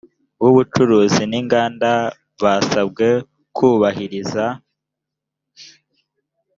[0.43, 1.91] w ubucuruzi n inganda
[2.41, 3.07] basabwe
[3.55, 4.45] kubahiriza